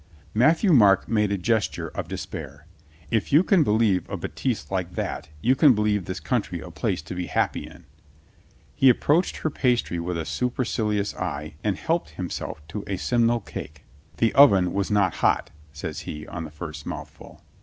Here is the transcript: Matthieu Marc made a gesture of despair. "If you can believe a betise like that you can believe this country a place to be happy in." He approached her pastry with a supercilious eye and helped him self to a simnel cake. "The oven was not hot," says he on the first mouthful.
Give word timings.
Matthieu 0.33 0.73
Marc 0.73 1.07
made 1.07 1.31
a 1.31 1.37
gesture 1.37 1.89
of 1.89 2.07
despair. 2.07 2.65
"If 3.11 3.31
you 3.31 3.43
can 3.43 3.61
believe 3.61 4.09
a 4.09 4.17
betise 4.17 4.71
like 4.71 4.95
that 4.95 5.29
you 5.43 5.55
can 5.55 5.75
believe 5.75 6.05
this 6.05 6.19
country 6.19 6.59
a 6.59 6.71
place 6.71 7.03
to 7.03 7.13
be 7.13 7.27
happy 7.27 7.67
in." 7.67 7.85
He 8.73 8.89
approached 8.89 9.37
her 9.37 9.51
pastry 9.51 9.99
with 9.99 10.17
a 10.17 10.25
supercilious 10.25 11.13
eye 11.13 11.53
and 11.63 11.77
helped 11.77 12.17
him 12.17 12.31
self 12.31 12.67
to 12.69 12.83
a 12.87 12.97
simnel 12.97 13.41
cake. 13.41 13.83
"The 14.17 14.33
oven 14.33 14.73
was 14.73 14.89
not 14.89 15.13
hot," 15.21 15.51
says 15.71 15.99
he 15.99 16.25
on 16.27 16.45
the 16.45 16.49
first 16.49 16.87
mouthful. 16.87 17.43